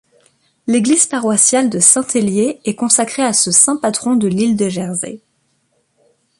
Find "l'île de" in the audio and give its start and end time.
4.27-4.67